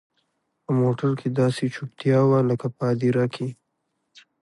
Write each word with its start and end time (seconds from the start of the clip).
په 0.63 0.71
موټر 0.81 1.11
کښې 1.19 1.29
داسې 1.41 1.63
چوپتيا 1.75 2.19
وه 2.29 2.39
لكه 2.49 2.67
په 2.75 2.83
هديره 2.89 3.25
کښې. 3.33 3.49